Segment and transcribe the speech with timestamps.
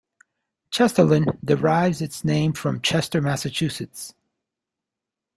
[0.71, 4.15] Chesterland derives its name from Chester, Massachusetts.